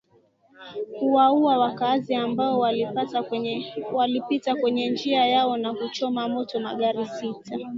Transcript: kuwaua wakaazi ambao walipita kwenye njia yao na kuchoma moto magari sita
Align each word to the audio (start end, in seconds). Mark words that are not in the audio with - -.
kuwaua 0.99 1.57
wakaazi 1.57 2.15
ambao 2.15 2.59
walipita 3.91 4.55
kwenye 4.55 4.89
njia 4.89 5.27
yao 5.27 5.57
na 5.57 5.73
kuchoma 5.73 6.27
moto 6.29 6.59
magari 6.59 7.05
sita 7.07 7.57